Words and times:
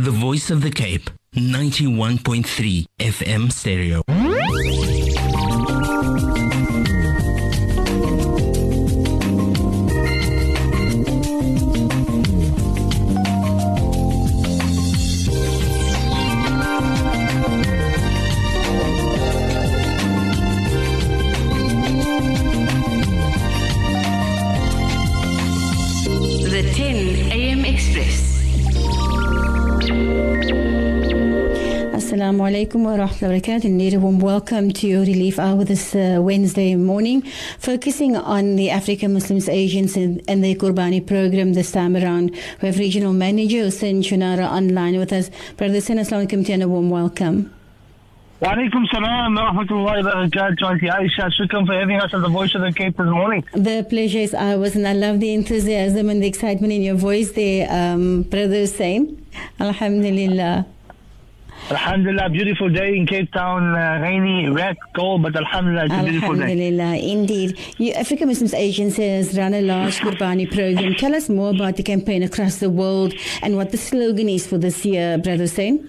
The 0.00 0.12
Voice 0.12 0.52
of 0.52 0.62
the 0.62 0.70
Cape, 0.70 1.10
91.3 1.34 2.86
FM 3.00 3.50
stereo. 3.50 4.02
The 26.48 26.72
10 26.72 27.32
a.m. 27.32 27.64
Express. 27.64 28.27
Assalamu 32.08 32.40
alaikum 32.48 32.84
wa 32.84 32.96
rahmatullahi 32.96 33.20
wa 33.20 33.38
barakatuh. 33.38 33.64
Indeed, 33.66 33.92
a 33.92 34.00
warm 34.00 34.18
welcome 34.18 34.70
to 34.72 34.86
your 34.86 35.00
relief 35.00 35.38
hour 35.38 35.62
this 35.62 35.94
uh, 35.94 36.16
Wednesday 36.22 36.74
morning, 36.74 37.20
focusing 37.58 38.16
on 38.16 38.56
the 38.56 38.70
African 38.70 39.12
Muslims 39.12 39.46
Agency 39.46 40.02
and, 40.02 40.22
and 40.26 40.42
their 40.42 40.54
Qurbani 40.54 41.06
program 41.06 41.52
this 41.52 41.70
time 41.70 41.94
around. 41.94 42.30
We 42.62 42.68
have 42.68 42.78
regional 42.78 43.12
manager 43.12 43.58
Hussain 43.64 44.00
Choonara 44.00 44.50
online 44.50 44.98
with 44.98 45.12
us. 45.12 45.30
Brother 45.58 45.74
Hussain, 45.74 45.98
assalamu 45.98 46.26
alaikum 46.26 46.48
and 46.48 46.62
a 46.62 46.68
warm 46.68 46.88
welcome. 46.88 47.54
Walaikum 48.40 48.88
salam 48.90 49.34
wa 49.34 49.52
rahmatullahi 49.52 50.02
wa 50.02 50.10
barakatuh. 50.10 50.90
Ayesha, 50.90 51.30
shukran 51.38 51.66
for 51.66 51.74
having 51.74 52.00
us 52.00 52.14
on 52.14 52.22
the 52.22 52.30
Voice 52.30 52.54
of 52.54 52.62
the 52.62 52.72
Cape 52.72 52.96
this 52.96 53.06
morning. 53.06 53.44
The 53.52 53.84
pleasure 53.86 54.20
is 54.20 54.32
ours, 54.32 54.76
and 54.76 54.88
I 54.88 54.94
love 54.94 55.20
the 55.20 55.34
enthusiasm 55.34 56.08
and 56.08 56.22
the 56.22 56.26
excitement 56.26 56.72
in 56.72 56.80
your 56.80 56.94
voice 56.94 57.32
there, 57.32 57.68
um, 57.70 58.22
Brother 58.22 58.60
Hussain. 58.60 59.26
Alhamdulillah. 59.60 60.64
Alhamdulillah, 61.70 62.30
beautiful 62.30 62.70
day 62.70 62.96
in 62.96 63.06
Cape 63.06 63.30
Town, 63.32 63.74
uh, 63.74 64.00
rainy, 64.00 64.48
wet, 64.48 64.76
cold, 64.94 65.22
but 65.22 65.36
Alhamdulillah, 65.36 65.84
it's 65.84 65.94
a 65.94 66.02
beautiful 66.02 66.34
day. 66.34 66.42
Alhamdulillah, 66.42 66.96
indeed. 66.96 67.58
You, 67.76 67.92
African 67.92 68.28
Muslims 68.28 68.54
Agency 68.54 69.06
has 69.06 69.36
run 69.36 69.52
a 69.52 69.60
large 69.60 69.98
Qurbani 69.98 70.46
program. 70.50 70.94
Tell 70.94 71.14
us 71.14 71.28
more 71.28 71.50
about 71.50 71.76
the 71.76 71.82
campaign 71.82 72.22
across 72.22 72.56
the 72.56 72.70
world 72.70 73.12
and 73.42 73.56
what 73.56 73.70
the 73.70 73.76
slogan 73.76 74.30
is 74.30 74.46
for 74.46 74.56
this 74.56 74.84
year, 74.86 75.18
Brother 75.18 75.42
Hussain. 75.42 75.88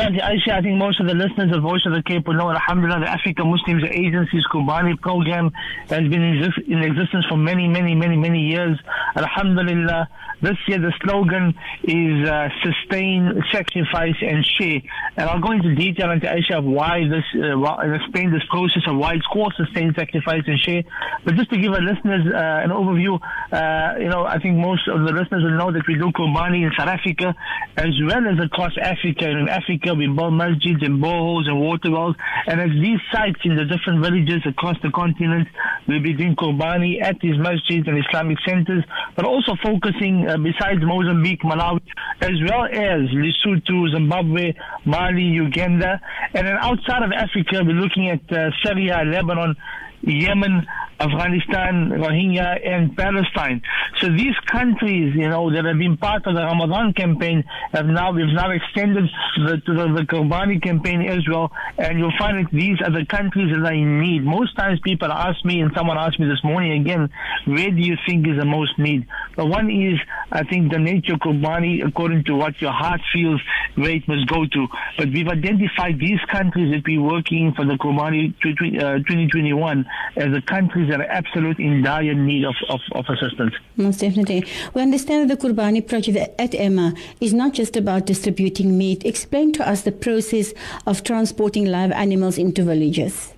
Ayesha, 0.00 0.54
I 0.54 0.62
think 0.62 0.78
most 0.78 1.00
of 1.00 1.06
the 1.06 1.12
listeners 1.14 1.54
of 1.54 1.60
Voice 1.62 1.84
of 1.84 1.92
the 1.92 2.02
Cape 2.02 2.26
will 2.26 2.34
know, 2.34 2.50
Alhamdulillah, 2.50 3.00
the 3.00 3.10
African 3.10 3.50
Muslims 3.50 3.84
Agency's 3.90 4.44
Qurbani 4.50 4.98
program 4.98 5.50
has 5.90 6.08
been 6.08 6.22
in, 6.22 6.42
exist- 6.42 6.66
in 6.66 6.78
existence 6.78 7.26
for 7.28 7.36
many, 7.36 7.68
many, 7.68 7.94
many, 7.94 8.16
many 8.16 8.40
years. 8.40 8.78
Alhamdulillah, 9.14 10.08
this 10.40 10.56
year 10.66 10.78
the 10.78 10.92
slogan 11.02 11.54
is 11.84 12.26
uh, 12.26 12.48
sustain, 12.64 13.44
sacrifice, 13.52 14.16
and 14.22 14.42
share. 14.58 14.80
And 15.18 15.28
I'll 15.28 15.42
go 15.42 15.52
into 15.52 15.74
detail, 15.74 16.10
Auntie 16.10 16.26
Ayesha, 16.26 16.58
of 16.58 16.64
why 16.64 17.06
this, 17.06 17.24
uh, 17.36 17.58
why, 17.58 17.84
explain 17.94 18.32
this 18.32 18.42
process 18.48 18.82
of 18.88 18.96
why 18.96 19.12
it's 19.12 19.26
called 19.26 19.52
sustain, 19.58 19.92
sacrifice, 19.94 20.42
and 20.46 20.58
share. 20.58 20.84
But 21.24 21.34
just 21.36 21.50
to 21.50 21.58
give 21.58 21.70
our 21.70 21.82
listeners 21.82 22.32
uh, 22.32 22.64
an 22.64 22.70
overview, 22.70 23.20
uh, 23.52 23.98
you 24.00 24.08
know, 24.08 24.24
I 24.24 24.38
think 24.38 24.56
most 24.56 24.88
of 24.88 25.04
the 25.04 25.12
listeners 25.12 25.44
will 25.44 25.58
know 25.58 25.70
that 25.70 25.86
we 25.86 25.94
do 25.94 26.10
Qurbani 26.12 26.64
in 26.64 26.72
South 26.78 26.88
Africa 26.88 27.34
as 27.76 27.92
well 28.08 28.26
as 28.26 28.42
across 28.42 28.72
Africa. 28.80 29.26
And 29.28 29.40
in 29.40 29.48
Africa, 29.48 29.81
we 29.90 30.06
build 30.06 30.32
masjids 30.32 30.84
and 30.84 31.02
boreholes 31.02 31.48
and 31.48 31.58
water 31.58 31.90
wells. 31.90 32.16
And 32.46 32.60
at 32.60 32.70
these 32.70 33.00
sites 33.12 33.40
in 33.44 33.56
the 33.56 33.64
different 33.64 34.02
villages 34.02 34.42
across 34.46 34.76
the 34.82 34.90
continent, 34.90 35.48
we'll 35.86 36.02
be 36.02 36.14
doing 36.14 36.36
Qurbani 36.36 37.02
at 37.02 37.18
these 37.20 37.34
masjids 37.34 37.88
and 37.88 37.98
Islamic 37.98 38.38
centers, 38.46 38.84
but 39.16 39.24
also 39.24 39.56
focusing 39.62 40.28
uh, 40.28 40.36
besides 40.38 40.80
Mozambique, 40.82 41.42
Malawi, 41.42 41.80
as 42.20 42.38
well 42.48 42.64
as 42.64 43.10
Lesotho, 43.10 43.92
Zimbabwe, 43.92 44.54
Mali, 44.84 45.22
Uganda. 45.22 46.00
And 46.34 46.46
then 46.46 46.56
outside 46.60 47.02
of 47.02 47.12
Africa, 47.12 47.62
we're 47.64 47.74
looking 47.74 48.08
at 48.08 48.22
uh, 48.32 48.50
Syria, 48.64 49.02
Lebanon, 49.04 49.56
Yemen, 50.02 50.66
Afghanistan, 51.02 51.90
Rohingya, 51.90 52.66
and 52.66 52.96
Palestine. 52.96 53.62
So 54.00 54.08
these 54.08 54.36
countries, 54.46 55.14
you 55.16 55.28
know, 55.28 55.50
that 55.52 55.64
have 55.64 55.78
been 55.78 55.96
part 55.96 56.26
of 56.26 56.34
the 56.34 56.42
Ramadan 56.42 56.94
campaign 56.94 57.44
have 57.72 57.86
now, 57.86 58.12
we've 58.12 58.26
now 58.32 58.50
extended 58.50 59.04
the, 59.36 59.60
to 59.66 59.74
the, 59.74 60.04
the 60.06 60.60
campaign 60.62 61.02
as 61.02 61.26
well. 61.28 61.50
And 61.78 61.98
you'll 61.98 62.16
find 62.18 62.46
that 62.46 62.52
these 62.52 62.78
are 62.80 62.90
the 62.90 63.04
countries 63.06 63.52
that 63.52 63.66
are 63.66 63.74
in 63.74 64.00
need. 64.00 64.24
Most 64.24 64.56
times 64.56 64.78
people 64.84 65.10
ask 65.10 65.44
me, 65.44 65.60
and 65.60 65.72
someone 65.74 65.98
asked 65.98 66.20
me 66.20 66.26
this 66.28 66.42
morning 66.44 66.80
again, 66.80 67.10
where 67.46 67.70
do 67.70 67.80
you 67.80 67.96
think 68.06 68.26
is 68.28 68.38
the 68.38 68.46
most 68.46 68.78
need? 68.78 69.06
The 69.36 69.44
one 69.44 69.70
is, 69.70 69.98
I 70.30 70.44
think, 70.44 70.70
the 70.70 70.78
nature 70.78 71.14
of 71.14 71.20
according 71.22 72.24
to 72.24 72.34
what 72.34 72.60
your 72.60 72.72
heart 72.72 73.00
feels, 73.12 73.40
where 73.74 73.90
it 73.90 74.06
must 74.06 74.28
go 74.28 74.46
to. 74.46 74.66
But 74.98 75.08
we've 75.08 75.28
identified 75.28 75.98
these 75.98 76.20
countries 76.30 76.72
that 76.72 76.82
we're 76.86 77.02
working 77.02 77.52
for 77.54 77.64
the 77.64 77.74
Qurbani 77.74 78.34
2021 78.42 79.80
uh, 79.80 80.20
as 80.20 80.32
the 80.32 80.42
countries 80.42 80.91
are 80.92 81.02
absolute 81.02 81.58
in 81.58 81.82
dire 81.82 82.14
need 82.14 82.44
of, 82.44 82.54
of, 82.68 82.80
of 82.92 83.04
assistance. 83.08 83.54
Most 83.76 84.00
definitely. 84.00 84.44
We 84.74 84.82
understand 84.82 85.28
that 85.28 85.40
the 85.40 85.48
Qurbani 85.48 85.86
project 85.86 86.40
at 86.40 86.54
AMA 86.54 86.94
is 87.20 87.32
not 87.34 87.54
just 87.54 87.76
about 87.76 88.06
distributing 88.06 88.76
meat. 88.76 89.04
Explain 89.04 89.52
to 89.54 89.68
us 89.68 89.82
the 89.82 89.92
process 89.92 90.52
of 90.86 91.02
transporting 91.04 91.66
live 91.66 91.92
animals 91.92 92.38
into 92.38 92.62
villages. 92.62 93.32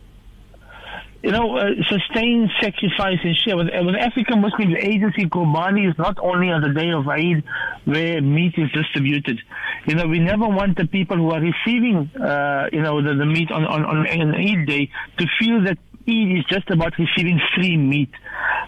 you 1.24 1.30
know, 1.30 1.56
uh, 1.56 1.70
sustain, 1.88 2.50
sacrifice, 2.60 3.18
and 3.24 3.34
share. 3.34 3.56
With, 3.56 3.68
with 3.68 3.94
African 3.94 4.42
Muslims 4.42 4.74
Agency, 4.78 5.24
Qurbani 5.24 5.88
is 5.88 5.96
not 5.96 6.18
only 6.20 6.50
on 6.50 6.60
the 6.60 6.68
day 6.68 6.90
of 6.90 7.08
Eid 7.08 7.42
where 7.86 8.20
meat 8.20 8.52
is 8.58 8.70
distributed. 8.72 9.40
You 9.86 9.94
know, 9.94 10.06
we 10.06 10.18
never 10.18 10.46
want 10.46 10.76
the 10.76 10.86
people 10.86 11.16
who 11.16 11.30
are 11.30 11.40
receiving, 11.40 12.10
uh, 12.20 12.68
you 12.70 12.82
know, 12.82 13.00
the, 13.00 13.14
the 13.14 13.24
meat 13.24 13.50
on, 13.50 13.64
on, 13.64 13.86
on 13.86 14.06
an 14.06 14.34
Eid 14.34 14.66
day 14.66 14.90
to 15.16 15.26
feel 15.40 15.64
that 15.64 15.78
Eid 16.06 16.38
is 16.38 16.44
just 16.48 16.68
about 16.70 16.92
receiving 16.98 17.40
free 17.54 17.76
meat. 17.76 18.10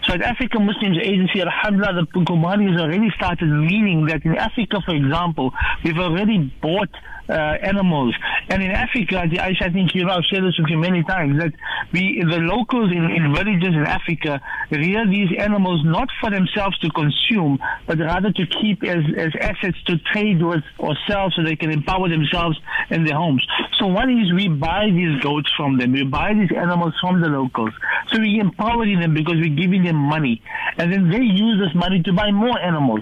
So 0.03 0.13
at 0.13 0.21
African 0.21 0.65
Muslims 0.65 0.97
Agency, 1.01 1.41
Alhamdulillah, 1.41 2.07
the 2.13 2.19
Qurbani 2.21 2.71
has 2.71 2.81
already 2.81 3.09
started, 3.15 3.47
meaning 3.47 4.05
that 4.07 4.23
in 4.25 4.35
Africa, 4.35 4.81
for 4.85 4.95
example, 4.95 5.51
we've 5.83 5.97
already 5.97 6.51
bought 6.61 6.89
uh, 7.29 7.33
animals. 7.61 8.15
And 8.49 8.63
in 8.63 8.71
Africa, 8.71 9.27
the 9.29 9.39
I 9.39 9.53
think 9.71 9.93
you 9.95 10.05
know, 10.05 10.13
I've 10.13 10.25
shared 10.25 10.43
this 10.43 10.57
with 10.57 10.69
you 10.69 10.77
many 10.77 11.03
times, 11.03 11.39
that 11.39 11.53
we, 11.91 12.23
the 12.23 12.39
locals 12.39 12.91
in, 12.91 13.03
in 13.11 13.33
villages 13.33 13.73
in 13.73 13.83
Africa 13.83 14.41
rear 14.71 15.05
these 15.07 15.29
animals 15.37 15.81
not 15.85 16.09
for 16.21 16.29
themselves 16.29 16.77
to 16.79 16.89
consume, 16.89 17.59
but 17.85 17.99
rather 17.99 18.31
to 18.31 18.45
keep 18.45 18.83
as, 18.83 19.03
as 19.17 19.31
assets 19.39 19.77
to 19.85 19.97
trade 20.11 20.41
with 20.41 20.63
or 20.77 20.95
sell 21.07 21.31
so 21.35 21.43
they 21.43 21.55
can 21.55 21.71
empower 21.71 22.09
themselves 22.09 22.57
and 22.89 23.07
their 23.07 23.15
homes. 23.15 23.45
So 23.79 23.87
one 23.87 24.09
is 24.09 24.33
we 24.33 24.47
buy 24.47 24.89
these 24.89 25.19
goats 25.21 25.51
from 25.55 25.77
them. 25.77 25.93
We 25.93 26.03
buy 26.03 26.33
these 26.33 26.51
animals 26.55 26.93
from 27.01 27.21
the 27.21 27.27
locals. 27.27 27.71
So 28.09 28.19
we're 28.19 28.41
empowering 28.41 28.99
them 28.99 29.13
because 29.13 29.35
we're 29.35 29.55
giving 29.55 29.83
them 29.83 29.95
money. 29.95 30.41
And 30.77 30.91
then 30.91 31.09
they 31.09 31.23
use 31.23 31.59
this 31.59 31.75
money 31.75 32.01
to 32.03 32.13
buy 32.13 32.31
more 32.31 32.59
animals. 32.59 33.01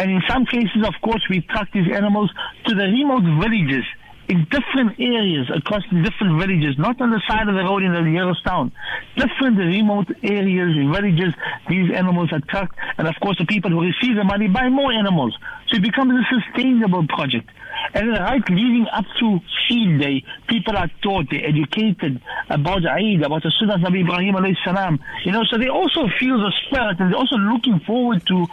And 0.00 0.10
in 0.10 0.22
some 0.26 0.46
cases, 0.46 0.80
of 0.82 0.94
course, 1.02 1.22
we 1.28 1.42
truck 1.42 1.68
these 1.74 1.92
animals 1.92 2.30
to 2.64 2.74
the 2.74 2.84
remote 2.84 3.22
villages 3.38 3.84
in 4.30 4.46
different 4.48 4.98
areas 4.98 5.50
across 5.54 5.82
different 5.90 6.40
villages, 6.40 6.78
not 6.78 6.98
on 7.02 7.10
the 7.10 7.20
side 7.28 7.46
of 7.48 7.54
the 7.54 7.62
road 7.62 7.82
in 7.82 7.92
the 7.92 8.00
nearest 8.00 8.42
town. 8.42 8.72
Different 9.14 9.58
remote 9.58 10.08
areas, 10.22 10.72
villages, 10.72 11.34
these 11.68 11.92
animals 11.92 12.32
are 12.32 12.40
trucked. 12.48 12.78
And 12.96 13.08
of 13.08 13.14
course, 13.20 13.36
the 13.36 13.44
people 13.44 13.70
who 13.70 13.82
receive 13.82 14.16
the 14.16 14.24
money 14.24 14.48
buy 14.48 14.70
more 14.70 14.90
animals. 14.90 15.36
So 15.68 15.76
it 15.76 15.82
becomes 15.82 16.14
a 16.14 16.24
sustainable 16.32 17.06
project. 17.08 17.50
And 17.92 18.08
right 18.12 18.48
leading 18.48 18.86
up 18.90 19.04
to 19.18 19.40
Eid 19.68 20.00
Day, 20.00 20.24
people 20.48 20.76
are 20.78 20.88
taught, 21.02 21.26
they're 21.30 21.44
educated 21.44 22.22
about 22.48 22.86
Eid, 22.86 23.22
about 23.22 23.42
the 23.42 23.52
Sunnah 23.60 23.86
of 23.86 23.94
Ibrahim 23.94 24.34
alayhi 24.34 24.56
salam. 24.64 24.98
You 25.24 25.32
know, 25.32 25.44
so 25.44 25.58
they 25.58 25.68
also 25.68 26.08
feel 26.18 26.38
the 26.38 26.52
spirit 26.64 27.00
and 27.00 27.10
they're 27.10 27.18
also 27.18 27.36
looking 27.36 27.80
forward 27.80 28.24
to 28.28 28.46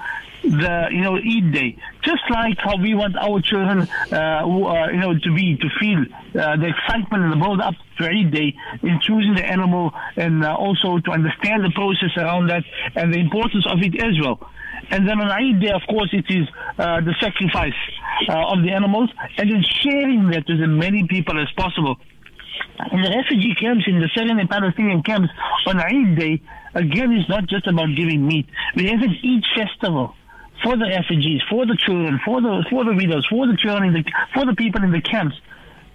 the 0.43 0.87
you 0.91 1.01
know 1.01 1.15
Eid 1.17 1.51
day, 1.51 1.77
just 2.03 2.23
like 2.29 2.57
how 2.59 2.77
we 2.77 2.93
want 2.93 3.15
our 3.17 3.41
children, 3.41 3.81
uh, 3.81 4.43
who, 4.43 4.65
uh, 4.65 4.87
you 4.87 4.97
know, 4.97 5.17
to 5.17 5.33
be 5.33 5.57
to 5.57 5.69
feel 5.79 5.99
uh, 6.41 6.55
the 6.57 6.67
excitement 6.67 7.23
and 7.23 7.33
the 7.33 7.37
build 7.37 7.59
up 7.61 7.75
to 7.97 8.07
Eid 8.07 8.31
day 8.31 8.55
in 8.83 8.99
choosing 9.01 9.35
the 9.35 9.45
animal, 9.45 9.91
and 10.15 10.43
uh, 10.43 10.55
also 10.55 10.99
to 10.99 11.11
understand 11.11 11.63
the 11.63 11.71
process 11.71 12.11
around 12.17 12.47
that 12.47 12.63
and 12.95 13.13
the 13.13 13.19
importance 13.19 13.65
of 13.67 13.79
it 13.81 14.01
as 14.01 14.19
well. 14.21 14.39
And 14.89 15.07
then 15.07 15.19
on 15.19 15.29
Eid 15.29 15.59
day, 15.61 15.71
of 15.71 15.81
course, 15.89 16.09
it 16.13 16.25
is 16.29 16.47
uh, 16.77 17.01
the 17.01 17.13
sacrifice 17.19 17.73
uh, 18.29 18.53
of 18.53 18.63
the 18.63 18.71
animals, 18.71 19.09
and 19.37 19.51
then 19.51 19.63
sharing 19.81 20.29
that 20.29 20.45
with 20.47 20.61
as 20.61 20.67
many 20.69 21.07
people 21.07 21.39
as 21.41 21.51
possible. 21.57 21.97
In 22.91 23.01
the 23.01 23.09
refugee 23.09 23.55
camps, 23.55 23.85
in 23.87 23.99
the 23.99 24.09
Syrian 24.15 24.39
and 24.39 24.49
Palestinian 24.49 25.01
camps, 25.03 25.29
on 25.65 25.79
Eid 25.79 26.17
day, 26.17 26.41
again, 26.75 27.11
it's 27.11 27.27
not 27.27 27.47
just 27.47 27.67
about 27.67 27.89
giving 27.95 28.25
meat. 28.25 28.47
We 28.75 28.87
have 28.87 29.01
an 29.01 29.17
Eid 29.23 29.43
festival 29.55 30.15
for 30.63 30.75
the 30.77 30.85
refugees, 30.85 31.41
for 31.49 31.65
the 31.65 31.77
children, 31.77 32.19
for 32.25 32.41
the 32.41 32.65
for 32.69 32.83
the 32.85 32.93
widows, 32.93 33.25
for 33.29 33.47
the 33.47 33.57
children, 33.57 33.93
the, 33.93 34.03
for 34.33 34.45
the 34.45 34.55
people 34.55 34.83
in 34.83 34.91
the 34.91 35.01
camps, 35.01 35.35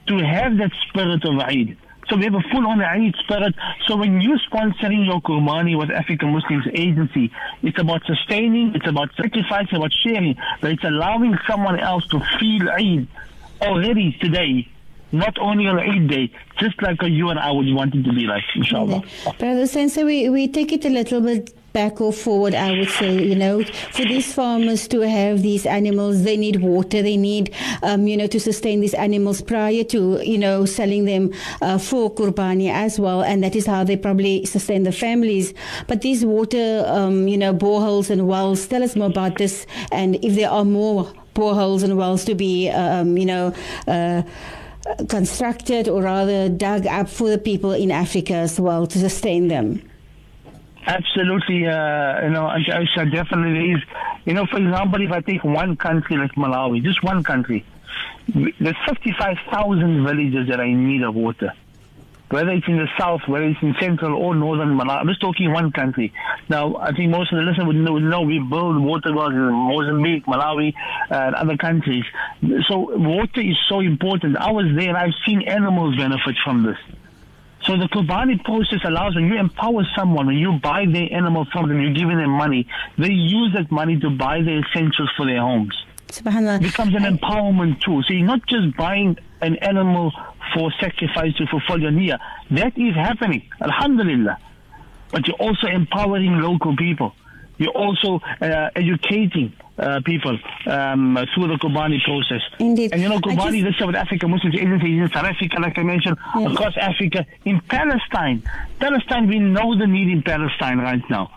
to 0.06 0.18
have 0.18 0.56
that 0.58 0.72
spirit 0.88 1.24
of 1.24 1.38
Eid. 1.38 1.76
So 2.08 2.16
we 2.16 2.24
have 2.24 2.34
a 2.34 2.42
full 2.50 2.66
on 2.66 2.82
Eid 2.82 3.14
spirit. 3.24 3.54
So 3.86 3.96
when 3.96 4.20
you're 4.20 4.38
sponsoring 4.50 5.06
your 5.06 5.20
Qurbani 5.20 5.78
with 5.78 5.90
African 5.90 6.32
Muslims 6.32 6.66
Agency, 6.74 7.30
it's 7.62 7.78
about 7.80 8.02
sustaining, 8.06 8.74
it's 8.74 8.86
about 8.86 9.10
sacrificing, 9.16 9.76
about 9.76 9.92
sharing, 9.92 10.36
but 10.60 10.72
it's 10.72 10.84
allowing 10.84 11.36
someone 11.48 11.78
else 11.78 12.06
to 12.08 12.20
feel 12.38 12.68
Eid 12.70 13.08
already 13.60 14.16
today. 14.20 14.68
Not 15.12 15.38
only 15.38 15.66
on 15.66 15.78
Eid 15.78 16.08
day, 16.08 16.30
just 16.58 16.80
like 16.82 17.00
you 17.02 17.28
and 17.28 17.38
I 17.38 17.50
would 17.50 17.72
want 17.72 17.94
it 17.94 18.02
to 18.02 18.12
be 18.12 18.26
like, 18.26 18.42
inshallah. 18.56 19.02
Brother 19.38 19.66
Sensei, 19.66 20.04
we, 20.04 20.28
we 20.30 20.48
take 20.48 20.72
it 20.72 20.84
a 20.84 20.88
little 20.88 21.20
bit 21.20 21.54
back 21.72 22.00
or 22.00 22.12
forward, 22.12 22.54
I 22.54 22.78
would 22.78 22.90
say, 22.90 23.22
you 23.22 23.34
know, 23.34 23.64
for 23.92 24.02
these 24.02 24.32
farmers 24.32 24.86
to 24.88 25.00
have 25.00 25.42
these 25.42 25.66
animals, 25.66 26.22
they 26.22 26.36
need 26.36 26.62
water, 26.62 27.02
they 27.02 27.16
need, 27.16 27.54
um, 27.82 28.06
you 28.06 28.16
know, 28.16 28.26
to 28.26 28.40
sustain 28.40 28.80
these 28.80 28.94
animals 28.94 29.40
prior 29.42 29.84
to, 29.84 30.20
you 30.22 30.38
know, 30.38 30.64
selling 30.64 31.04
them 31.04 31.32
uh, 31.60 31.78
for 31.78 32.12
Qurbani 32.12 32.70
as 32.70 32.98
well. 32.98 33.22
And 33.22 33.42
that 33.42 33.56
is 33.56 33.66
how 33.66 33.84
they 33.84 33.96
probably 33.96 34.44
sustain 34.44 34.82
the 34.82 34.92
families. 34.92 35.54
But 35.86 36.02
these 36.02 36.24
water, 36.24 36.84
um, 36.86 37.28
you 37.28 37.38
know, 37.38 37.54
boreholes 37.54 38.10
and 38.10 38.28
wells, 38.28 38.66
tell 38.66 38.82
us 38.82 38.96
more 38.96 39.08
about 39.08 39.38
this 39.38 39.66
and 39.90 40.16
if 40.24 40.34
there 40.34 40.50
are 40.50 40.64
more 40.64 41.12
boreholes 41.34 41.82
and 41.82 41.96
wells 41.96 42.24
to 42.26 42.34
be, 42.34 42.68
um, 42.68 43.16
you 43.16 43.26
know, 43.26 43.54
uh, 43.86 44.22
constructed 45.08 45.88
or 45.88 46.02
rather 46.02 46.48
dug 46.48 46.86
up 46.86 47.08
for 47.08 47.30
the 47.30 47.38
people 47.38 47.72
in 47.72 47.90
Africa 47.90 48.34
as 48.34 48.60
well 48.60 48.86
to 48.86 48.98
sustain 48.98 49.48
them. 49.48 49.82
Absolutely, 50.86 51.66
uh, 51.66 52.24
you 52.24 52.30
know, 52.30 52.46
Ayesha, 52.46 53.06
definitely 53.10 53.72
is. 53.72 53.82
You 54.24 54.34
know, 54.34 54.46
for 54.46 54.58
example, 54.58 55.00
if 55.00 55.12
I 55.12 55.20
take 55.20 55.44
one 55.44 55.76
country 55.76 56.16
like 56.16 56.32
Malawi, 56.32 56.82
just 56.82 57.02
one 57.04 57.22
country, 57.22 57.64
there's 58.28 58.76
55,000 58.88 60.04
villages 60.04 60.48
that 60.48 60.58
are 60.58 60.64
in 60.64 60.88
need 60.88 61.02
of 61.02 61.14
water. 61.14 61.52
Whether 62.30 62.52
it's 62.52 62.66
in 62.66 62.78
the 62.78 62.88
south, 62.98 63.20
whether 63.28 63.44
it's 63.44 63.62
in 63.62 63.74
central 63.78 64.16
or 64.16 64.34
northern 64.34 64.76
Malawi, 64.76 65.00
I'm 65.00 65.08
just 65.08 65.20
talking 65.20 65.52
one 65.52 65.70
country. 65.70 66.12
Now, 66.48 66.76
I 66.76 66.92
think 66.92 67.10
most 67.10 67.32
of 67.32 67.38
the 67.38 67.44
listeners 67.44 67.66
would 67.66 67.76
know, 67.76 67.92
would 67.92 68.02
know 68.02 68.22
we 68.22 68.38
build 68.38 68.82
water 68.82 69.14
wells 69.14 69.34
in 69.34 69.52
Mozambique, 69.52 70.24
Malawi, 70.24 70.72
uh, 71.10 71.14
and 71.14 71.34
other 71.34 71.56
countries. 71.58 72.04
So 72.68 72.96
water 72.96 73.40
is 73.40 73.56
so 73.68 73.80
important. 73.80 74.36
I 74.36 74.50
was 74.50 74.64
there 74.74 74.88
and 74.88 74.96
I've 74.96 75.14
seen 75.26 75.42
animals 75.42 75.96
benefit 75.96 76.36
from 76.42 76.62
this. 76.64 76.78
So 77.64 77.76
the 77.76 77.86
Qurbani 77.86 78.42
process 78.44 78.80
allows 78.84 79.14
when 79.14 79.26
you 79.26 79.38
empower 79.38 79.84
someone, 79.96 80.26
when 80.26 80.36
you 80.36 80.58
buy 80.62 80.84
their 80.86 81.12
animal 81.12 81.46
from 81.52 81.68
them, 81.68 81.80
you're 81.80 81.94
giving 81.94 82.18
them 82.18 82.30
money, 82.30 82.66
they 82.98 83.12
use 83.12 83.52
that 83.54 83.70
money 83.70 83.98
to 84.00 84.10
buy 84.10 84.42
the 84.42 84.62
essentials 84.66 85.10
for 85.16 85.26
their 85.26 85.40
homes. 85.40 85.76
Subhanallah. 86.08 86.56
It 86.56 86.62
becomes 86.62 86.94
an 86.94 87.04
empowerment 87.04 87.80
tool. 87.80 88.02
So 88.02 88.14
you're 88.14 88.26
not 88.26 88.44
just 88.46 88.76
buying 88.76 89.16
an 89.40 89.56
animal 89.56 90.12
for 90.54 90.72
sacrifice 90.80 91.34
to 91.36 91.46
fulfill 91.46 91.80
your 91.80 91.92
niyyah. 91.92 92.18
That 92.50 92.76
is 92.76 92.94
happening. 92.94 93.48
Alhamdulillah. 93.60 94.38
But 95.10 95.26
you're 95.28 95.36
also 95.36 95.68
empowering 95.68 96.40
local 96.40 96.76
people. 96.76 97.14
You're 97.62 97.72
also 97.72 98.20
uh, 98.40 98.70
educating 98.74 99.52
uh, 99.78 100.00
people 100.04 100.38
um, 100.66 101.16
through 101.34 101.48
the 101.48 101.54
Qurbani 101.54 102.02
process. 102.02 102.40
Indeed. 102.58 102.92
And 102.92 103.00
you 103.00 103.08
know, 103.08 103.18
Qurbani, 103.18 103.62
just, 103.62 103.78
this 103.78 103.86
with 103.86 103.94
Africa 103.94 104.26
Muslims 104.26 104.56
Agency 104.56 104.98
in 104.98 105.08
South 105.08 105.24
Africa, 105.24 105.60
like 105.60 105.78
I 105.78 105.82
mentioned, 105.82 106.16
yes. 106.36 106.52
across 106.52 106.76
Africa, 106.76 107.24
in 107.44 107.60
Palestine. 107.60 108.42
Palestine, 108.80 109.28
we 109.28 109.38
know 109.38 109.78
the 109.78 109.86
need 109.86 110.08
in 110.08 110.22
Palestine 110.22 110.78
right 110.78 111.02
now. 111.08 111.30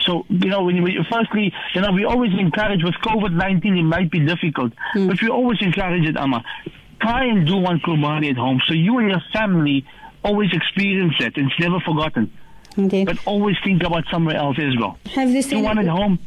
So, 0.00 0.24
you 0.28 0.48
know, 0.48 0.64
when 0.64 0.82
we, 0.82 1.04
firstly, 1.10 1.52
you 1.74 1.80
know, 1.80 1.92
we 1.92 2.04
always 2.04 2.32
encourage 2.38 2.82
with 2.82 2.94
COVID 2.94 3.32
19, 3.34 3.76
it 3.76 3.82
might 3.82 4.10
be 4.10 4.20
difficult, 4.20 4.72
mm. 4.94 5.08
but 5.08 5.20
we 5.20 5.28
always 5.28 5.58
encourage 5.60 6.08
it, 6.08 6.16
Amma. 6.16 6.44
Try 7.00 7.26
and 7.26 7.46
do 7.46 7.56
one 7.56 7.80
Qurbani 7.80 8.30
at 8.30 8.36
home 8.36 8.60
so 8.66 8.72
you 8.72 8.98
and 8.98 9.10
your 9.10 9.22
family 9.32 9.84
always 10.24 10.50
experience 10.52 11.14
it. 11.20 11.34
It's 11.36 11.60
never 11.60 11.78
forgotten. 11.80 12.32
Indeed. 12.76 13.06
But 13.06 13.18
always 13.26 13.56
think 13.64 13.82
about 13.82 14.04
somewhere 14.10 14.36
else 14.36 14.58
as 14.58 14.76
well. 14.76 14.98
Have 15.14 15.32
this 15.32 15.48
do 15.48 15.60
one 15.60 15.78
at 15.78 15.86
home. 15.86 16.18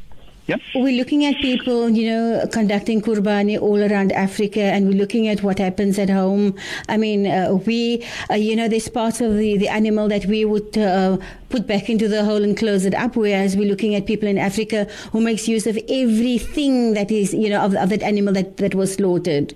Yep. 0.48 0.62
We're 0.74 0.98
looking 0.98 1.26
at 1.26 1.36
people, 1.36 1.92
you 1.92 2.10
know, 2.10 2.48
conducting 2.52 3.04
Qurbani 3.04 3.62
all 3.62 3.80
around 3.80 4.12
Africa, 4.14 4.62
and 4.62 4.88
we're 4.88 4.98
looking 4.98 5.28
at 5.28 5.44
what 5.44 5.60
happens 5.60 6.00
at 6.00 6.10
home. 6.10 6.56
I 6.88 6.98
mean, 6.98 7.28
uh, 7.28 7.54
we, 7.68 8.04
uh, 8.32 8.34
you 8.34 8.56
know, 8.56 8.68
there's 8.68 8.90
parts 8.90 9.22
of 9.22 9.38
the, 9.38 9.58
the 9.58 9.68
animal 9.68 10.08
that 10.08 10.26
we 10.26 10.46
would 10.46 10.76
uh, 10.76 11.18
put 11.50 11.68
back 11.68 11.88
into 11.88 12.08
the 12.08 12.26
hole 12.26 12.44
and 12.44 12.58
close 12.58 12.84
it 12.84 12.96
up, 12.96 13.16
whereas 13.16 13.56
we're 13.56 13.70
looking 13.70 13.94
at 13.94 14.08
people 14.08 14.28
in 14.28 14.40
Africa 14.40 14.88
who 15.12 15.22
makes 15.22 15.48
use 15.48 15.68
of 15.68 15.78
everything 15.88 16.96
that 16.96 17.12
is, 17.12 17.32
you 17.32 17.50
know, 17.50 17.62
of, 17.62 17.76
of 17.76 17.90
that 17.90 18.02
animal 18.02 18.34
that, 18.34 18.58
that 18.58 18.74
was 18.74 18.96
slaughtered. 18.96 19.54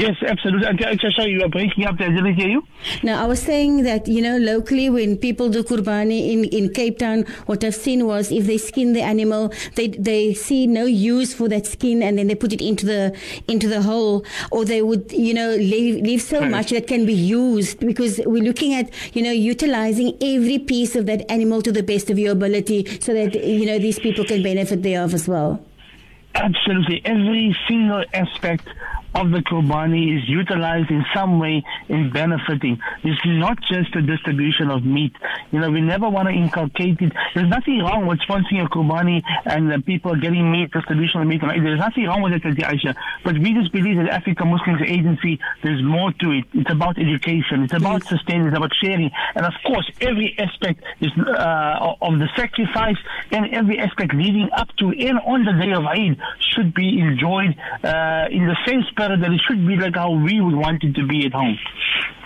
Yes, 0.00 0.16
absolutely. 0.26 0.66
I 0.66 0.96
saw 1.10 1.24
you 1.24 1.40
were 1.42 1.48
breaking 1.48 1.84
up 1.84 1.98
there. 1.98 2.08
Didn't 2.10 2.34
hear 2.34 2.48
you? 2.48 2.62
No, 3.02 3.12
I 3.22 3.26
was 3.26 3.40
saying 3.42 3.82
that, 3.82 4.08
you 4.08 4.22
know, 4.22 4.38
locally 4.38 4.88
when 4.88 5.18
people 5.18 5.50
do 5.50 5.62
Qurbani 5.62 6.32
in, 6.32 6.44
in 6.44 6.72
Cape 6.72 6.98
Town, 6.98 7.24
what 7.44 7.62
I've 7.62 7.74
seen 7.74 8.06
was 8.06 8.32
if 8.32 8.46
they 8.46 8.56
skin 8.56 8.94
the 8.94 9.02
animal, 9.02 9.52
they 9.74 9.88
they 9.88 10.32
see 10.32 10.66
no 10.66 10.86
use 10.86 11.34
for 11.34 11.48
that 11.50 11.66
skin 11.66 12.02
and 12.02 12.16
then 12.18 12.28
they 12.28 12.34
put 12.34 12.52
it 12.54 12.62
into 12.62 12.86
the 12.86 13.14
into 13.46 13.68
the 13.68 13.82
hole 13.82 14.24
or 14.50 14.64
they 14.64 14.80
would, 14.80 15.12
you 15.12 15.34
know, 15.34 15.50
leave, 15.56 16.02
leave 16.02 16.22
so 16.22 16.40
Right. 16.40 16.50
much 16.50 16.70
that 16.70 16.86
can 16.86 17.04
be 17.04 17.12
used 17.12 17.80
because 17.80 18.20
we're 18.24 18.42
looking 18.42 18.72
at, 18.72 18.88
you 19.14 19.22
know, 19.22 19.30
utilizing 19.32 20.16
every 20.22 20.58
piece 20.58 20.96
of 20.96 21.04
that 21.06 21.30
animal 21.30 21.60
to 21.60 21.70
the 21.72 21.82
best 21.82 22.08
of 22.08 22.18
your 22.18 22.32
ability 22.32 22.86
so 23.00 23.12
that, 23.12 23.34
you 23.34 23.66
know, 23.66 23.78
these 23.78 23.98
people 23.98 24.24
can 24.24 24.42
benefit 24.42 24.82
thereof 24.82 25.12
as 25.12 25.28
well. 25.28 25.60
Absolutely. 26.34 27.02
Every 27.04 27.56
single 27.68 28.04
aspect 28.14 28.68
of 29.14 29.30
the 29.30 29.38
Qurbani 29.38 30.16
is 30.16 30.28
utilized 30.28 30.90
in 30.90 31.04
some 31.14 31.40
way 31.40 31.64
in 31.88 32.10
benefiting. 32.10 32.78
It's 33.02 33.20
not 33.26 33.58
just 33.62 33.92
the 33.92 34.02
distribution 34.02 34.70
of 34.70 34.84
meat. 34.84 35.12
You 35.50 35.60
know, 35.60 35.70
we 35.70 35.80
never 35.80 36.08
want 36.08 36.28
to 36.28 36.34
inculcate 36.34 37.00
it. 37.00 37.12
There's 37.34 37.48
nothing 37.48 37.80
wrong 37.80 38.06
with 38.06 38.20
sponsoring 38.20 38.64
a 38.64 38.68
Qurbani 38.68 39.22
and 39.46 39.72
uh, 39.72 39.78
people 39.84 40.14
getting 40.14 40.50
meat, 40.52 40.70
distribution 40.70 41.22
of 41.22 41.26
meat. 41.26 41.40
There's 41.40 41.80
nothing 41.80 42.04
wrong 42.04 42.22
with 42.22 42.34
it, 42.34 42.64
Ayesha. 42.64 42.94
But 43.24 43.38
we 43.38 43.52
just 43.52 43.72
believe 43.72 43.96
that 43.96 44.08
African 44.08 44.48
Muslims 44.48 44.82
Agency, 44.86 45.40
there's 45.62 45.82
more 45.82 46.12
to 46.12 46.30
it. 46.30 46.44
It's 46.54 46.70
about 46.70 46.98
education. 46.98 47.64
It's 47.64 47.74
about 47.74 48.04
sustaining. 48.04 48.46
It's 48.46 48.56
about 48.56 48.72
sharing. 48.80 49.10
And 49.34 49.44
of 49.44 49.54
course, 49.66 49.90
every 50.00 50.38
aspect 50.38 50.84
is 51.00 51.10
uh, 51.18 51.94
of 52.00 52.18
the 52.18 52.28
sacrifice 52.36 52.98
and 53.32 53.52
every 53.52 53.78
aspect 53.78 54.14
leading 54.14 54.48
up 54.52 54.68
to 54.76 54.90
and 54.90 55.18
on 55.18 55.44
the 55.44 55.52
day 55.52 55.72
of 55.72 55.84
Eid 55.84 56.19
should 56.52 56.74
be 56.74 57.00
enjoyed 57.00 57.56
uh, 57.84 58.26
in 58.30 58.46
the 58.46 58.56
same 58.66 58.82
spirit 58.90 59.20
that 59.20 59.30
it 59.30 59.40
should 59.46 59.66
be 59.66 59.76
like 59.76 59.94
how 59.94 60.10
we 60.12 60.40
would 60.40 60.54
want 60.54 60.82
it 60.84 60.94
to 60.94 61.06
be 61.06 61.26
at 61.26 61.32
home. 61.32 61.58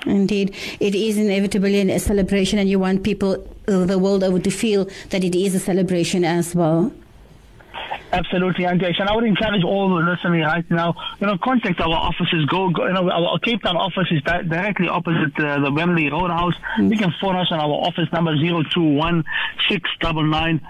Indeed, 0.06 0.55
it 0.81 0.94
is 0.94 1.17
inevitably 1.17 1.81
a 1.91 1.99
celebration, 1.99 2.58
and 2.58 2.69
you 2.69 2.79
want 2.79 3.02
people 3.02 3.32
uh, 3.69 3.85
the 3.87 3.99
world 3.99 4.23
over 4.23 4.38
to 4.38 4.50
feel 4.50 4.88
that 5.11 5.25
it 5.25 5.35
is 5.35 5.55
a 5.55 5.58
celebration 5.58 6.25
as 6.25 6.55
well. 6.55 6.93
Absolutely, 8.14 8.64
Ayesha. 8.64 9.00
And 9.00 9.11
I 9.11 9.14
would 9.16 9.25
encourage 9.25 9.64
all 9.64 9.88
who 9.88 9.96
are 9.99 10.05
listening 10.08 10.43
right 10.43 10.64
now, 10.70 10.94
you 11.19 11.26
know, 11.26 11.37
contact 11.43 11.80
our 11.80 11.90
offices. 11.90 12.44
Go, 12.47 12.71
go 12.71 12.87
you 12.87 12.92
know, 12.92 13.11
our 13.11 13.40
Cape 13.40 13.61
Town 13.62 13.76
office 13.76 14.06
is 14.12 14.23
di- 14.23 14.42
directly 14.42 14.87
opposite 14.87 15.37
uh, 15.40 15.59
the 15.59 15.73
Wembley 15.73 16.09
Roadhouse. 16.11 16.54
You 16.78 16.97
can 16.97 17.12
phone 17.21 17.35
us 17.35 17.49
on 17.50 17.59
our 17.59 17.73
office 17.73 18.06
number 18.12 18.37
021 18.37 19.25
699 19.68 20.61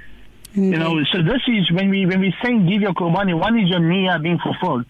You 0.53 0.77
know, 0.77 1.03
so 1.11 1.23
this 1.23 1.41
is 1.47 1.71
when 1.71 1.89
we 1.89 2.05
when 2.05 2.21
we 2.21 2.33
saying 2.43 2.67
give 2.69 2.81
your 2.81 2.93
qurbani, 2.93 3.37
one 3.37 3.59
is 3.59 3.69
your 3.69 3.79
niyyah 3.79 4.21
being 4.21 4.39
fulfilled. 4.39 4.85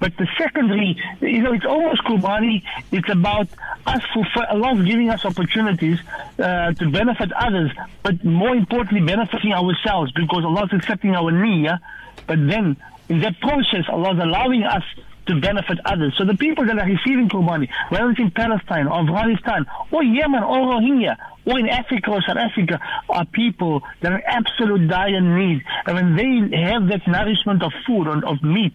But 0.00 0.16
the 0.16 0.28
secondary, 0.38 0.96
you 1.20 1.42
know, 1.42 1.52
it's 1.52 1.64
almost 1.64 2.04
Qurbani. 2.04 2.62
It's 2.92 3.08
about 3.10 3.48
us 3.86 4.02
for 4.12 4.46
Allah 4.48 4.82
giving 4.84 5.10
us 5.10 5.24
opportunities 5.24 5.98
uh, 6.38 6.72
to 6.72 6.90
benefit 6.90 7.32
others, 7.32 7.72
but 8.02 8.24
more 8.24 8.54
importantly, 8.54 9.00
benefiting 9.00 9.52
ourselves 9.52 10.12
because 10.12 10.44
Allah 10.44 10.66
is 10.66 10.72
accepting 10.72 11.16
our 11.16 11.32
niyyah. 11.32 11.80
But 12.26 12.46
then 12.46 12.76
in 13.08 13.20
that 13.20 13.40
process, 13.40 13.84
Allah 13.88 14.14
is 14.14 14.20
allowing 14.20 14.64
us 14.64 14.82
to 15.26 15.40
benefit 15.40 15.78
others. 15.84 16.14
So 16.16 16.24
the 16.24 16.36
people 16.36 16.64
that 16.66 16.78
are 16.78 16.86
receiving 16.86 17.28
Qurbani, 17.28 17.68
whether 17.90 18.10
it's 18.10 18.18
in 18.18 18.30
Palestine 18.30 18.86
or 18.86 19.00
Afghanistan 19.00 19.66
or 19.90 20.02
Yemen 20.02 20.42
or 20.42 20.56
Rohingya 20.56 21.16
or 21.44 21.58
in 21.58 21.68
Africa 21.68 22.10
or 22.10 22.22
South 22.22 22.38
Africa, 22.38 22.80
are 23.08 23.24
people 23.26 23.82
that 24.00 24.12
are 24.12 24.22
absolute 24.26 24.88
dire 24.88 25.20
need. 25.20 25.62
And 25.86 25.94
when 25.94 26.16
they 26.16 26.56
have 26.62 26.88
that 26.88 27.06
nourishment 27.06 27.62
of 27.62 27.72
food, 27.86 28.08
of 28.08 28.42
meat, 28.42 28.74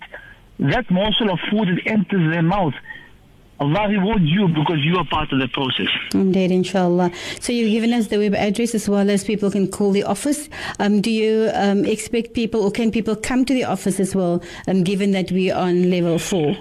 that 0.59 0.89
morsel 0.89 1.31
of 1.31 1.39
food 1.49 1.67
that 1.67 1.87
enters 1.87 2.31
their 2.31 2.43
mouth, 2.43 2.73
Allah 3.59 3.87
rewards 3.87 4.25
you 4.25 4.47
because 4.47 4.79
you 4.79 4.97
are 4.97 5.05
part 5.05 5.31
of 5.31 5.39
the 5.39 5.47
process. 5.47 5.87
Indeed, 6.13 6.51
inshallah. 6.51 7.11
So 7.39 7.53
you've 7.53 7.71
given 7.71 7.93
us 7.93 8.07
the 8.07 8.17
web 8.17 8.33
address 8.33 8.75
as 8.75 8.89
well 8.89 9.09
as 9.09 9.23
people 9.23 9.51
can 9.51 9.69
call 9.69 9.91
the 9.91 10.03
office. 10.03 10.49
Um, 10.79 11.01
do 11.01 11.11
you 11.11 11.49
um, 11.53 11.85
expect 11.85 12.33
people 12.33 12.63
or 12.63 12.71
can 12.71 12.91
people 12.91 13.15
come 13.15 13.45
to 13.45 13.53
the 13.53 13.63
office 13.63 13.99
as 13.99 14.15
well, 14.15 14.43
um, 14.67 14.83
given 14.83 15.11
that 15.11 15.31
we're 15.31 15.55
on 15.55 15.89
level 15.89 16.19
four? 16.19 16.57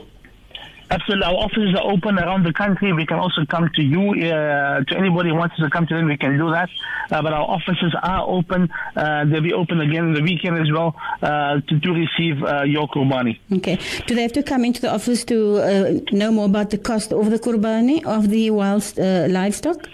Absolutely. 0.92 1.24
Our 1.24 1.38
offices 1.46 1.74
are 1.78 1.90
open 1.90 2.18
around 2.18 2.44
the 2.44 2.52
country. 2.52 2.92
We 2.92 3.06
can 3.06 3.18
also 3.18 3.46
come 3.46 3.70
to 3.76 3.82
you, 3.82 4.02
uh, 4.10 4.84
to 4.88 4.92
anybody 5.02 5.30
who 5.30 5.36
wants 5.36 5.56
to 5.56 5.70
come 5.70 5.86
to 5.86 5.94
them, 5.94 6.06
we 6.06 6.18
can 6.18 6.36
do 6.36 6.50
that. 6.50 6.68
Uh, 7.10 7.22
but 7.22 7.32
our 7.32 7.48
offices 7.56 7.94
are 8.02 8.24
open. 8.28 8.70
Uh, 8.94 9.24
they'll 9.24 9.48
be 9.52 9.54
open 9.54 9.80
again 9.80 10.08
in 10.08 10.14
the 10.14 10.22
weekend 10.22 10.58
as 10.58 10.70
well 10.70 10.94
uh, 11.22 11.60
to, 11.66 11.80
to 11.80 11.90
receive 12.04 12.42
uh, 12.42 12.62
your 12.74 12.86
Qurbani. 12.88 13.38
Okay. 13.58 13.78
Do 14.06 14.14
they 14.14 14.22
have 14.22 14.34
to 14.34 14.42
come 14.42 14.64
into 14.66 14.82
the 14.82 14.92
office 14.92 15.24
to 15.24 15.38
uh, 15.58 16.00
know 16.12 16.30
more 16.30 16.46
about 16.46 16.68
the 16.70 16.78
cost 16.78 17.12
of 17.12 17.30
the 17.30 17.38
Qurbani, 17.38 18.04
of 18.04 18.28
the 18.28 18.50
wild 18.50 18.84
livestock? 18.98 19.88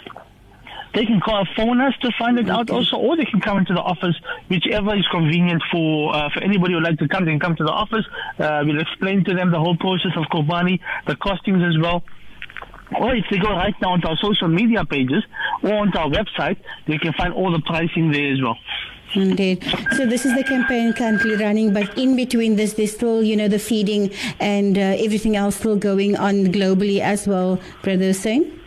They 0.95 1.05
can 1.05 1.21
call 1.21 1.47
phone 1.57 1.81
us 1.81 1.95
to 2.03 2.11
find 2.19 2.39
it 2.39 2.43
okay. 2.43 2.51
out 2.51 2.71
also, 2.71 2.97
or 2.97 3.17
they 3.17 3.25
can 3.25 3.41
come 3.41 3.59
into 3.59 3.75
the 3.75 3.81
office, 3.81 4.17
whichever 4.49 4.97
is 4.97 5.07
convenient 5.09 5.63
for 5.71 6.15
uh, 6.15 6.31
for 6.31 6.43
anybody 6.43 6.73
who 6.73 6.81
would 6.81 6.85
like 6.85 6.99
to 6.99 7.09
come. 7.09 7.25
They 7.25 7.33
can 7.33 7.41
come 7.41 7.57
to 7.57 7.65
the 7.65 7.73
office. 7.73 8.05
Uh, 8.39 8.63
we'll 8.65 8.81
explain 8.81 9.25
to 9.25 9.35
them 9.35 9.51
the 9.51 9.59
whole 9.59 9.77
process 9.77 10.13
of 10.17 10.25
Qurbani, 10.25 10.81
the 11.07 11.15
costings 11.17 11.67
as 11.69 11.79
well. 11.79 12.03
Or 12.99 13.15
if 13.15 13.27
they 13.31 13.39
go 13.39 13.51
right 13.51 13.75
now 13.83 13.93
onto 13.93 14.09
our 14.09 14.17
social 14.17 14.49
media 14.49 14.85
pages 14.85 15.23
or 15.63 15.75
onto 15.75 15.99
our 15.99 16.09
website, 16.09 16.57
they 16.87 16.97
can 16.97 17.13
find 17.13 17.35
all 17.35 17.53
the 17.53 17.61
pricing 17.61 18.11
there 18.11 18.33
as 18.33 18.41
well. 18.41 18.57
Indeed. 19.15 19.65
So 19.93 20.07
this 20.07 20.27
is 20.27 20.35
the 20.35 20.45
campaign 20.45 20.93
currently 20.93 21.37
running, 21.37 21.73
but 21.73 21.97
in 21.97 22.17
between 22.17 22.57
this, 22.57 22.75
there's 22.75 22.93
still, 22.93 23.23
you 23.23 23.37
know, 23.37 23.49
the 23.49 23.59
feeding 23.59 24.11
and 24.39 24.77
uh, 24.77 24.97
everything 24.99 25.37
else 25.37 25.57
still 25.57 25.77
going 25.77 26.17
on 26.17 26.47
globally 26.47 27.01
as 27.01 27.27
well, 27.27 27.59
Brother 27.83 28.05
Hussain? 28.05 28.58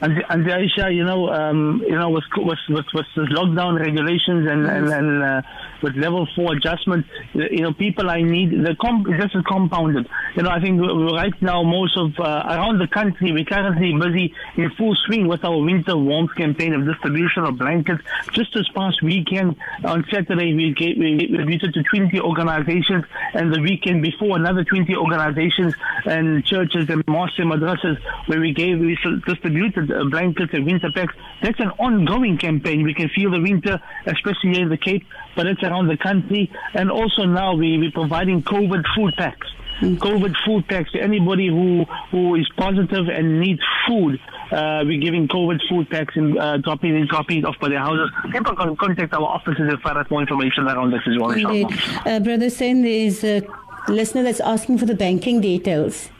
And 0.00 0.24
and 0.28 0.50
Ayesha, 0.50 0.90
you 0.92 1.04
know, 1.04 1.28
um, 1.28 1.82
you 1.86 1.96
know, 1.96 2.10
with 2.10 2.24
with 2.36 2.58
with, 2.68 2.86
with 2.94 3.06
lockdown 3.30 3.78
regulations 3.78 4.48
and 4.50 4.66
and, 4.66 4.88
and 4.88 5.22
uh, 5.22 5.42
with 5.82 5.94
level 5.96 6.26
four 6.34 6.54
adjustment, 6.54 7.06
you 7.34 7.60
know, 7.60 7.72
people 7.72 8.10
I 8.10 8.22
need 8.22 8.50
the 8.50 8.74
comp 8.80 9.06
this 9.06 9.30
is 9.34 9.44
compounded. 9.46 10.08
You 10.34 10.42
know, 10.42 10.50
I 10.50 10.60
think 10.60 10.80
right 10.80 11.40
now 11.40 11.62
most 11.62 11.96
of 11.96 12.18
uh, 12.18 12.22
around 12.22 12.80
the 12.80 12.88
country 12.88 13.32
we're 13.32 13.44
currently 13.44 13.92
busy 13.92 14.34
in 14.56 14.70
full 14.70 14.96
swing 15.06 15.28
with 15.28 15.44
our 15.44 15.58
winter 15.58 15.96
warmth 15.96 16.34
campaign 16.34 16.74
of 16.74 16.86
distribution 16.86 17.44
of 17.44 17.58
blankets. 17.58 18.02
Just 18.32 18.52
this 18.52 18.68
past 18.70 19.02
weekend 19.02 19.56
on 19.84 20.04
Saturday 20.10 20.54
we 20.54 20.74
gave 20.74 20.98
we 20.98 21.16
distributed 21.18 21.74
to 21.74 21.82
20 21.82 22.20
organizations, 22.20 23.04
and 23.32 23.54
the 23.54 23.60
weekend 23.60 24.02
before 24.02 24.36
another 24.36 24.64
20 24.64 24.94
organizations 24.96 25.74
and 26.04 26.44
churches 26.44 26.88
and 26.88 27.06
mosques 27.06 27.38
and 27.38 27.50
madrasas 27.50 27.98
where 28.26 28.40
we 28.40 28.52
gave 28.52 28.80
we 28.80 28.98
distributed 29.26 29.83
uh, 29.90 30.04
blankets 30.10 30.52
and 30.52 30.64
winter 30.66 30.90
packs. 30.94 31.14
That's 31.42 31.58
an 31.60 31.70
ongoing 31.78 32.38
campaign. 32.38 32.82
We 32.82 32.94
can 32.94 33.08
feel 33.08 33.30
the 33.30 33.40
winter, 33.40 33.80
especially 34.06 34.52
here 34.52 34.62
in 34.62 34.68
the 34.68 34.76
Cape, 34.76 35.06
but 35.36 35.46
it's 35.46 35.62
around 35.62 35.88
the 35.88 35.96
country. 35.96 36.50
And 36.74 36.90
also 36.90 37.24
now 37.24 37.54
we, 37.54 37.78
we're 37.78 37.90
providing 37.90 38.42
COVID 38.42 38.84
food 38.94 39.14
packs. 39.16 39.46
Mm. 39.80 39.96
COVID 39.98 40.34
food 40.46 40.68
packs 40.68 40.92
to 40.92 41.00
anybody 41.00 41.48
who 41.48 41.84
who 42.12 42.36
is 42.36 42.48
positive 42.56 43.08
and 43.08 43.40
needs 43.40 43.60
food. 43.88 44.20
Uh, 44.52 44.84
we're 44.86 45.00
giving 45.00 45.26
COVID 45.26 45.60
food 45.68 45.90
packs 45.90 46.14
and 46.16 46.38
uh, 46.38 46.58
dropping 46.58 46.94
in 46.96 47.08
dropping 47.08 47.44
off 47.44 47.58
by 47.60 47.68
their 47.68 47.80
houses. 47.80 48.08
People 48.30 48.54
can 48.54 48.76
contact 48.76 49.12
our 49.14 49.22
offices 49.22 49.72
if 49.72 49.80
find 49.80 49.98
out 49.98 50.08
more 50.10 50.20
information 50.20 50.68
around 50.68 50.92
this 50.92 51.00
as 51.08 51.18
well. 51.18 51.32
Indeed. 51.32 51.66
Uh, 52.06 52.20
Brother 52.20 52.50
Sen, 52.50 52.82
there's 52.82 53.24
a 53.24 53.42
listener 53.88 54.22
that's 54.22 54.40
asking 54.40 54.78
for 54.78 54.86
the 54.86 54.94
banking 54.94 55.40
details. 55.40 56.10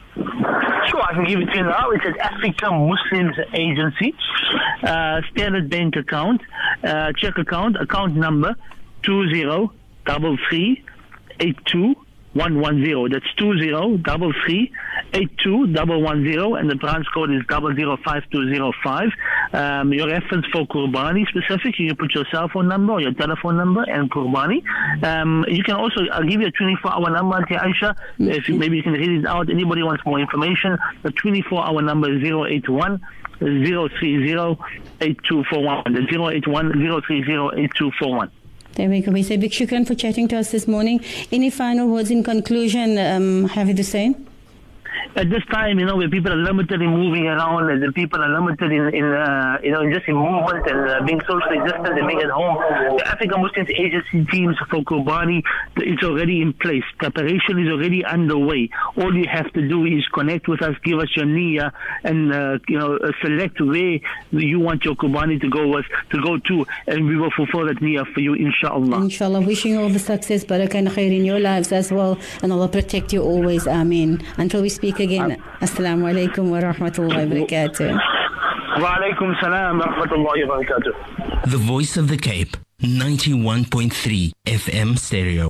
Sure, 0.95 1.03
I 1.03 1.13
can 1.13 1.25
give 1.25 1.41
it 1.41 1.47
to 1.47 1.57
you 1.57 1.65
now. 1.65 1.91
It's 1.91 2.05
an 2.05 2.15
Africa 2.21 2.71
Muslims 2.71 3.37
Agency, 3.53 4.15
uh, 4.85 5.23
Standard 5.33 5.69
Bank 5.69 5.97
account, 5.97 6.41
uh, 6.85 7.11
check 7.19 7.37
account, 7.37 7.77
account 7.77 8.15
number 8.15 8.55
two 9.03 9.29
zero 9.33 9.73
double 10.07 10.37
three 10.49 10.85
eight 11.41 11.59
two 11.67 11.97
110. 12.35 13.11
That's 13.11 13.27
2033821110 15.15 16.61
and 16.61 16.71
the 16.71 16.77
branch 16.77 17.07
code 17.13 17.31
is 17.33 17.43
005205. 17.49 19.09
Um, 19.55 19.93
your 19.93 20.09
reference 20.09 20.47
for 20.53 20.67
Qurbani 20.67 21.27
specific, 21.29 21.79
you 21.79 21.89
can 21.89 21.97
put 21.97 22.13
your 22.13 22.25
cell 22.31 22.49
phone 22.49 22.67
number 22.67 22.95
or 22.95 23.01
your 23.01 23.15
telephone 23.15 23.57
number 23.57 23.83
and 23.89 24.11
Qurbani. 24.11 24.65
Um, 25.05 25.45
you 25.49 25.63
can 25.63 25.77
also, 25.77 26.01
I'll 26.13 26.25
give 26.25 26.41
you 26.41 26.49
a 26.49 26.51
24 26.51 26.93
hour 26.93 27.11
number, 27.11 27.37
Ayesha. 27.37 27.95
If 28.19 28.49
you, 28.49 28.57
maybe 28.57 28.77
you 28.77 28.83
can 28.83 28.95
read 28.95 29.21
it 29.21 29.27
out. 29.27 29.49
Anybody 29.49 29.85
wants 29.85 30.05
more 30.05 30.19
information, 30.19 30.77
the 31.03 31.13
24 31.13 31.67
hour 31.67 31.83
number 31.83 32.13
is 32.13 32.23
081 32.25 33.01
030 33.39 34.57
8241. 35.01 35.93
The 35.93 36.01
081 36.01 36.73
030 36.73 37.21
8241. 37.63 38.31
There 38.75 38.89
we 38.89 39.03
go. 39.03 39.13
We 39.13 39.23
say 39.23 39.37
big 39.37 39.53
shukran 39.53 39.87
for 39.87 39.95
chatting 39.95 40.27
to 40.29 40.37
us 40.37 40.51
this 40.51 40.67
morning. 40.67 41.01
Any 41.31 41.51
final 41.51 41.87
words 41.89 42.11
in 42.11 42.25
conclusion, 42.25 42.99
um, 42.99 43.49
Hafid 43.49 43.79
Hussain? 43.79 44.27
At 45.17 45.31
this 45.31 45.45
time, 45.47 45.79
you 45.79 45.87
know, 45.87 45.97
where 45.97 46.09
people 46.09 46.33
are 46.33 46.37
limited 46.37 46.83
in 46.83 46.91
moving 46.91 47.27
around, 47.27 47.71
and 47.71 47.81
the 47.81 47.93
people 47.93 48.21
are 48.21 48.29
limited 48.29 48.73
in, 48.73 48.93
in 48.95 49.05
uh, 49.05 49.59
you 49.63 49.71
know, 49.71 49.83
in 49.83 49.93
just 49.93 50.09
in 50.09 50.17
movement 50.17 50.67
and 50.69 50.91
uh, 50.91 51.03
being 51.07 51.21
socially 51.21 51.59
distant 51.65 51.97
and 51.99 52.09
being 52.09 52.21
at 52.21 52.31
home, 52.31 52.57
the 52.99 53.07
African 53.07 53.41
Muslims 53.41 53.71
Agency 53.71 54.25
teams 54.25 54.57
for 54.69 54.83
Qurbani 54.83 55.43
is 55.77 56.03
already 56.03 56.43
in 56.43 56.53
place. 56.53 56.83
Preparation 56.99 57.65
is 57.65 57.71
already 57.71 58.05
underway. 58.05 58.69
All 58.97 59.15
you 59.17 59.29
have 59.29 59.53
to 59.53 59.69
do 59.69 59.85
is 59.87 60.05
connect 60.09 60.49
with 60.49 60.63
us, 60.63 60.75
give 60.83 60.99
us 60.99 61.09
your 61.15 61.27
niyyah, 61.27 61.71
and 62.03 62.33
uh, 62.33 62.59
you 62.69 62.79
know, 62.79 62.97
uh, 62.97 63.13
select 63.23 63.61
where 63.61 64.01
you 64.33 64.59
want 64.59 64.85
your 64.85 64.97
Qurbani 64.97 65.41
to 65.41 65.49
go 65.49 65.69
with, 65.69 65.87
to 66.11 66.21
go 66.23 66.39
to, 66.39 66.67
and 66.89 67.07
we 67.07 67.17
will 67.17 67.31
fulfill 67.31 67.67
that 67.67 67.77
niyyah 67.77 68.13
for 68.13 68.19
you, 68.19 68.35
inshallah. 68.35 69.03
Inshallah, 69.03 69.43
wishing 69.43 69.73
you 69.73 69.81
all 69.81 69.89
the 69.91 70.01
success, 70.01 70.45
barakah 70.45 70.75
and 70.75 70.89
khair 70.89 71.17
in 71.17 71.25
your 71.25 71.39
lives 71.39 71.71
as 71.71 71.93
well, 71.93 72.19
and 72.43 72.53
Allah 72.53 72.69
protect 72.69 73.13
you 73.13 73.23
always. 73.23 73.69
Amen. 73.69 74.21
Until 74.39 74.63
we 74.63 74.69
speak 74.69 75.04
again. 75.05 75.37
Assalamu 75.61 76.09
alaikum 76.11 76.51
wa 76.51 76.59
rahmatullahi 76.61 77.29
wa 77.29 77.35
barakatuh. 77.37 77.93
Wa 78.83 78.97
alaikum 78.99 79.35
salam 79.41 79.79
wa 79.79 79.87
rahmatullahi 79.87 80.49
wa 80.49 80.57
barakatuh. 80.57 81.51
The 81.51 81.59
Voice 81.59 81.97
of 81.97 82.09
the 82.09 82.17
Cape, 82.17 82.57
91.3 82.83 84.33
FM 84.47 84.99
stereo. 84.99 85.49